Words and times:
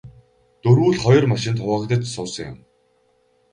Дөрвүүл 0.63 0.97
хоёр 1.03 1.25
машинд 1.33 1.57
хуваагдаж 1.61 2.01
суусан 2.13 2.45
юм. 2.51 2.57